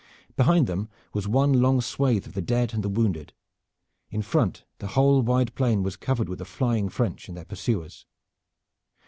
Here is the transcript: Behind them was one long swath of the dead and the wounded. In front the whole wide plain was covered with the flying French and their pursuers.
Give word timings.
Behind 0.35 0.65
them 0.65 0.89
was 1.13 1.27
one 1.27 1.61
long 1.61 1.79
swath 1.79 2.25
of 2.25 2.33
the 2.33 2.41
dead 2.41 2.73
and 2.73 2.81
the 2.83 2.89
wounded. 2.89 3.33
In 4.09 4.23
front 4.23 4.63
the 4.79 4.87
whole 4.97 5.21
wide 5.21 5.53
plain 5.53 5.83
was 5.83 5.95
covered 5.95 6.27
with 6.27 6.39
the 6.39 6.43
flying 6.45 6.89
French 6.89 7.27
and 7.27 7.37
their 7.37 7.45
pursuers. 7.45 8.07